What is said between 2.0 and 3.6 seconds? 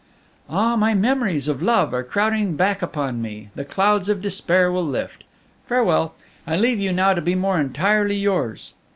crowding back upon me,